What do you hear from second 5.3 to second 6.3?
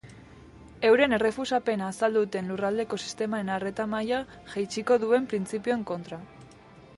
printzipioen kontra.